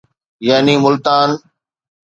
[0.41, 1.39] يعني ملتان